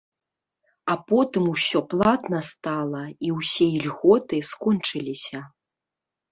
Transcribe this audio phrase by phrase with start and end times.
[0.93, 5.39] А потым ўсё платна стала, і ўсе ільготы скончыліся.